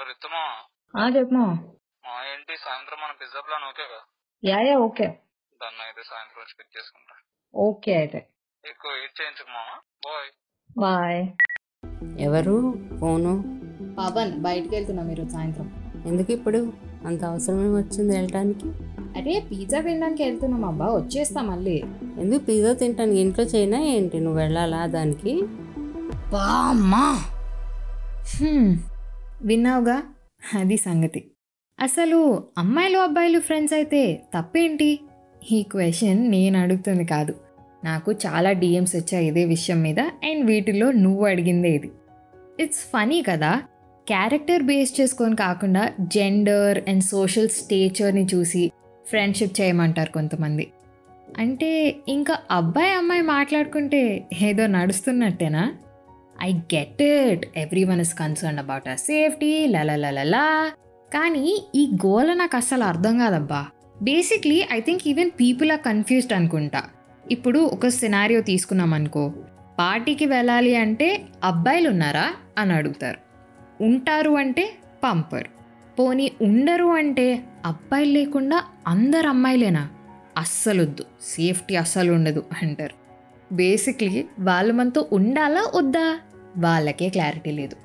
[0.00, 0.12] Hello
[1.18, 1.44] చెప్పమా
[2.04, 3.98] మా ఏంటి సాయంత్రం మన పిజ్జా ప్లాన్ ఓకేగా
[4.44, 5.04] యా యా ఓకే.
[5.60, 7.14] దాన్ని అయితే సాయంత్రం స్పిక్ చేసుకుంటా.
[7.54, 8.26] ఓకే అయితే.
[8.64, 8.90] ఎక్కువ
[10.04, 10.30] బాయ్
[10.76, 11.28] బాయ్
[12.18, 12.82] ఎవరు?
[13.00, 13.34] ఫోను?
[13.98, 15.68] పవన్ బయటికి వెళ్తున్నాం మీరు సాయంత్రం.
[16.06, 16.72] ఎందుకు ఇప్పుడు?
[17.04, 18.68] అంత అవసరమే వచ్చింది వెళ్ళటానికి?
[19.16, 21.82] అరే పిజ్జా తినడానికి వెళ్తున్నాం అబ్బా వచ్చేస్తా మళ్ళీ.
[22.18, 24.20] ఎందుకు పిజ్జా తింటానికి ఇంట్లో చైనా ఏంటి?
[24.20, 25.42] నువ్వు వెళ్ళాలా దానికి?
[26.30, 27.22] బామ్మా
[29.42, 30.02] విన్నావుగా?
[30.54, 31.30] అది సంగతి.
[31.80, 35.00] అసలు అమ్మాయిలు అబ్బాయిలు ఫ్రెండ్స్ అయితే తప్పేంటి?
[35.52, 37.34] ఈ క్వశ్చన్ నేను అడుగుతుంది కాదు.
[37.84, 41.90] నాకు చాలా డిఎమ్స్ వచ్చాయి ఇదే విషయం మీద అండ్ వీటిలో నువ్వు అడిగిందే ఇది.
[42.60, 43.62] ఇట్స్ ఫనీ కదా.
[44.08, 48.72] క్యారెక్టర్ బేస్ చేసుకొని కాకుండా జెండర్ అండ్ సోషల్ స్టేచర్ని చూసి
[49.06, 50.72] ఫ్రెండ్షిప్ చేయమంటారు కొంతమంది.
[51.38, 55.74] అంటే ఇంకా అబ్బాయి అమ్మాయి మాట్లాడుకుంటే ఏదో నడుస్తున్నట్టేనా?
[56.42, 57.46] I get it.
[57.84, 60.72] Everyone is concern about a safety లలలలలా
[61.14, 63.66] కానీ ఈ గోల నాకు అస్సలు అర్థం కాదబ్బా.
[64.02, 66.82] Basically I think even people are confused అనుకుంటా.
[67.30, 69.32] ఇప్పుడు ఒక సినారియో తీసుకున్నాం అనుకో.
[69.78, 73.18] పార్టీకి వెళ్ళాలి అంటే అబ్బాయిలు ఉన్నారా అని అడుగుతారు.
[73.82, 74.72] ఉంటారు అంటే
[75.04, 75.60] పంపరు.
[75.98, 79.88] పోనీ ఉండరు అంటే అబ్బాయిలు లేకుండా అందరు అమ్మాయిలేనా?
[80.36, 81.04] అస్సలొద్దు.
[81.22, 83.00] సేఫ్టీ అస్సలు ఉండదు అంటారు.
[83.54, 86.20] బేసిక్లీ వాళ్ళు మనతో ఉండాలా వద్దా?
[86.58, 87.76] వాళ్ళకే క్లారిటీ లేదు.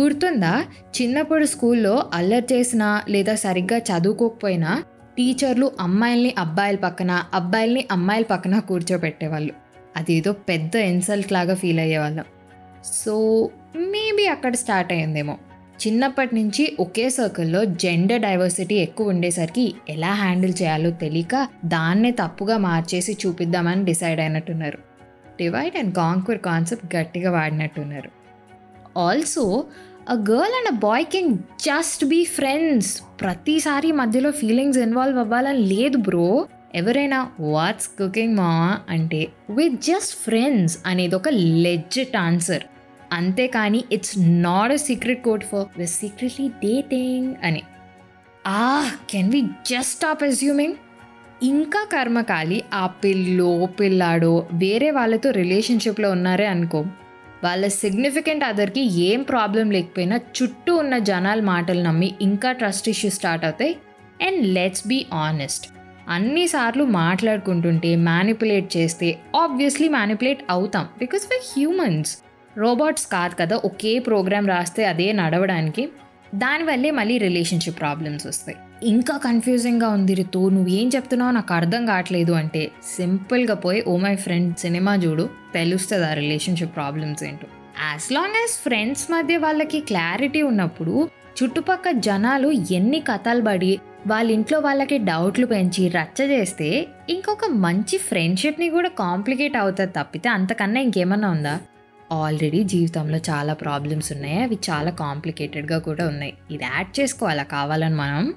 [0.00, 0.64] గుర్తుందా?
[1.02, 4.84] చిన్నప్పుడు స్కూల్లో అల్లరి చేసినా లేదా సరిగ్గా చదువుకోకపోయినా
[5.16, 9.52] టీచర్లు అమ్మాయిల్ని అబ్బాయిల పక్కన అబ్బాయిల్ని అమ్మాయిల పక్కన కూర్చోబెట్టేవాళ్ళు.
[9.96, 12.24] అదేదో పెద్ద ఇన్సల్ట్ లాగా ఫీల్ అయ్యేవాళ్ళం.
[12.84, 15.38] సో మేబీ అక్కడ స్టార్ట్ అయ్యిందేమో.
[15.86, 23.16] చిన్నప్పటి నుంచి ఒకే సర్కిల్లో జెండర్ డైవర్సిటీ ఎక్కువ ఉండేసరికి ఎలా హ్యాండిల్ చేయాలో తెలియక దాన్నే తప్పుగా మార్చేసి
[23.26, 24.91] చూపిద్దామని డిసైడ్ అయినట్టున్నారు.
[25.42, 28.10] డివైడ్ అండ్ కాంక్వర్ కాన్సెప్ట్ గట్టిగా వాడినట్టున్నారు.
[28.98, 29.44] Also
[30.10, 32.90] a girl and a boy can just be friends
[33.20, 36.26] ప్రతిసారి మధ్యలో ఫీలింగ్స్ ఇన్వాల్వ్ అవ్వాలని లేదు బ్రో
[36.74, 38.52] ఎవరైనా వాట్స్ కుకింగ్ మా
[38.88, 39.20] అంటే
[39.50, 41.30] విత్ జస్ట్ ఫ్రెండ్స్ అనేది ఒక
[41.66, 42.64] లెజిట్ ఆన్సర్
[43.12, 47.62] అంతేకాని it's not a secret code for we secretly dating అని.
[48.46, 48.64] ఆ
[49.10, 50.76] can we just stop assuming
[51.42, 56.84] ఇంకా కర్మకాలి ఆ పిల్లో పిల్లాడో వేరే వాళ్ళతో రిలేషన్షిప్లో ఉన్నారే అనుకో.
[57.44, 63.44] వాళ్ళ సిగ్నిఫికెంట్ అదర్కి ఏం ప్రాబ్లం లేకపోయినా చుట్టూ ఉన్న జనాల మాటలు నమ్మి ఇంకా ట్రస్ట్ ఇష్యూ స్టార్ట్
[63.44, 63.76] అవుతాయి.
[64.26, 65.68] అండ్ లెట్స్ బీ ఆనెస్ట్
[66.08, 70.88] అన్నిసార్లు మాట్లాడుకుంటుంటే మ్యానిపులేట్ చేస్తే ఆబ్వియస్లీ మ్యానిపులేట్ అవుతాం.
[70.98, 72.18] బికాస్ ఫర్ హ్యూమన్స్
[72.58, 75.88] రోబోట్స్ కాదు కదా ఒకే ప్రోగ్రామ్ రాస్తే అదే నడవడానికి.
[76.34, 78.56] దానివల్లే మళ్ళీ రిలేషన్షిప్ ప్రాబ్లమ్స్ వస్తాయి.
[78.82, 84.58] ఇంకా కన్ఫ్యూజింగ్గా ఉంది రితు ఏం చెప్తున్నావు నాకు అర్థం కావట్లేదు అంటే సింపుల్గా పోయి ఓ మై ఫ్రెండ్
[84.58, 87.46] సినిమా చూడు తెలుస్తుంది ఆ రిలేషన్షిప్ ప్రాబ్లమ్స్ ఏంటో?
[87.82, 91.08] యాజ్ లాంగ్ యాజ్ ఫ్రెండ్స్ మధ్య వాళ్ళకి క్లారిటీ ఉన్నప్పుడు
[91.42, 98.70] చుట్టుపక్కల జనాలు ఎన్ని కథలు పడి వాళ్ళ ఇంట్లో వాళ్ళకి డౌట్లు పెంచి రచ్చ చేస్తే ఇంకొక మంచి ఫ్రెండ్షిప్ని
[98.70, 101.60] కూడా కాంప్లికేట్ అవుతుంది తప్పితే అంతకన్నా ఇంకేమన్నా ఉందా?
[102.12, 104.42] ఆల్రెడీ జీవితంలో చాలా ప్రాబ్లమ్స్ ఉన్నాయి.
[104.42, 106.32] అవి చాలా కాంప్లికేటెడ్గా కూడా ఉన్నాయి.
[106.50, 108.34] ఇది యాడ్ చేసుకోవాలా కావాలని మనం.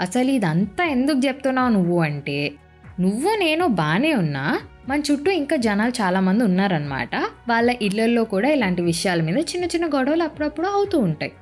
[0.00, 2.52] అసలు ఇదంతా ఎందుకు చెప్తున్నావు నువ్వు అంటే
[3.00, 7.16] నువ్వు నేను బాగానే ఉన్నా మన చుట్టూ ఇంకా జనాలు చాలామంది ఉన్నారనమాట
[7.48, 11.32] వాళ్ళ ఇళ్ళల్లో కూడా ఇలాంటి విషయాల మీద చిన్న చిన్న గొడవలు అప్పుడప్పుడు అవుతూ ఉంటాయి.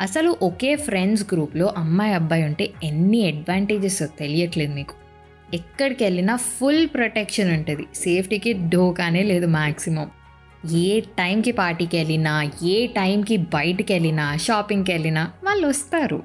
[0.00, 4.94] అసలు ఒకే ఫ్రెండ్స్ గ్రూప్లో అమ్మాయి అబ్బాయి ఉంటే ఎన్ని అడ్వాంటేజెస్ తెలియట్లేదు మీకు.
[5.54, 7.86] ఎక్కడికి వెళ్ళినా ఫుల్ ప్రొటెక్షన్ ఉంటుంది.
[7.94, 10.10] సేఫ్టీకి డోకానే లేదు మ్యాక్సిమం
[10.66, 16.22] ఏ టైంకి పార్టీకి వెళ్ళినా ఏ టైంకి బయటికి వెళ్ళినా షాపింగ్కి వెళ్ళినా వాళ్ళు వస్తారు.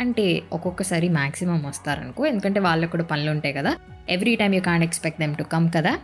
[0.00, 3.76] అంటే ఒక్కొక్కసారి మ్యాక్సిమం వస్తారనుకో ఎందుకంటే వాళ్ళకు కూడా పనులు ఉంటాయి కదా.
[4.08, 5.98] Every time you can't expect them to come కదా.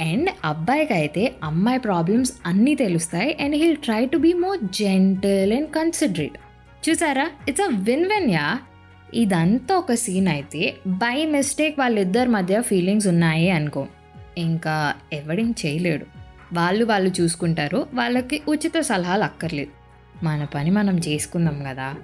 [0.00, 5.70] అండ్ అబ్బాయికి అయితే అమ్మాయి ప్రాబ్లమ్స్ అన్నీ తెలుస్తాయి and he'll try to be more gentle and
[5.70, 6.32] considerate
[6.88, 7.30] చూసారా?
[7.48, 8.58] It's a win win yeah
[9.14, 13.86] ఇదంతా ఒక సీన్ అయితే బై మిస్టేక్ వాళ్ళిద్దరి మధ్య ఫీలింగ్స్ ఉన్నాయి అనుకో.
[14.38, 16.13] ఇంకా ఎవడేం చేయలేడు.
[16.54, 19.70] వాళ్ళు వాళ్ళు చూసుకుంటారు వాళ్ళకి ఉచిత సలహాలు అక్కర్లేదు.
[20.24, 21.94] మన పని మనం చేసుకుందాం కదా.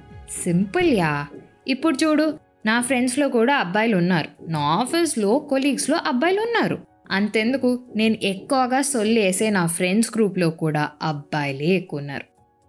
[0.44, 1.26] Simple yeah.
[1.68, 4.50] ఇప్పుడు చూడు నా ఫ్రెండ్స్లో కూడా అబ్బాయిలు ఉన్నారు.
[4.50, 6.78] నా ఆఫీస్లో కొలీగ్స్లో అబ్బాయిలు ఉన్నారు.
[7.10, 7.80] అంతెందుకు?
[7.96, 12.24] నేను ఎక్కువగా సొల్లేసే నా ఫ్రెండ్స్ గ్రూప్లో కూడా అబ్బాయిలే ఎక్కువ ఉన్నారు.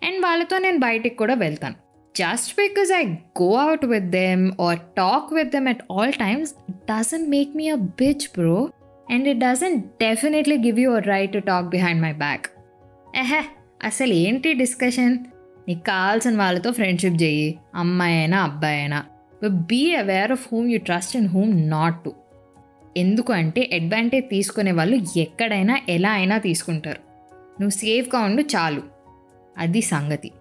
[0.05, 1.75] అండ్ వాళ్ళతో నేను బయటికి కూడా వెళ్తాను.
[2.17, 3.05] Just because I
[3.41, 7.75] go out with them or talk with them at all times doesn't make me a
[7.75, 8.69] bitch bro.
[9.11, 12.47] And it doesn't definitely give you a right to talk behind my back
[13.15, 13.43] ఎహే
[13.83, 15.17] అసలు ఏంటి discussion
[15.67, 19.03] నీకు కావాల్సిన వాళ్ళతో friendship చెయ్యి అమ్మాయి అయినా అబ్బాయి అయినా
[19.49, 22.13] be aware of whom you trust and whom not to
[22.97, 26.99] ఎందుకు అంటే అడ్వాంటేజ్ తీసుకునే వాళ్ళు ఎక్కడైనా ఎలా అయినా తీసుకుంటారు.
[27.61, 28.81] నువ్వు సేఫ్గా ఉండు చాలు.
[29.57, 30.31] అది సంగతి.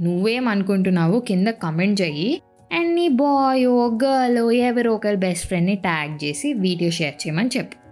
[0.00, 2.40] నువ్వేమనుకుంటున్నావు కింద కమెంట్ చెయ్యి
[2.72, 3.66] అండ్ నీ బాయ్
[4.04, 7.83] గర్ల్ ఎవరో ఒకరి బెస్ట్ ఫ్రెండ్ని ట్యాగ్ చేసి వీడియో షేర్ చేయమని చెప్పు.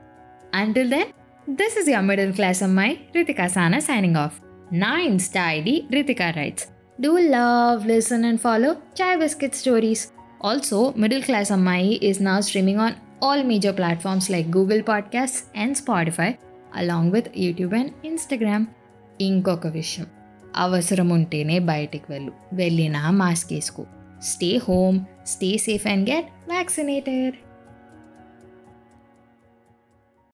[0.54, 1.10] until then
[1.48, 4.38] this is your middle class Ammayi Ritika Sana signing off
[4.74, 6.66] నా Insta ID Ritika writes
[7.02, 8.72] do love listen and follow
[9.02, 10.04] chai biscuit stories
[10.44, 15.78] also middle class Ammayi is now streaming on all major platforms like Google podcast and
[15.78, 16.30] Spotify
[16.76, 18.66] along with YouTube and Instagram
[19.22, 20.08] ఇంకొక విషయం
[20.58, 23.84] అవసరం ఉంటేనే బయటికి వెళ్ళు వెళ్ళినా mask వేసుకో
[24.24, 27.36] stay home stay safe and get vaccinated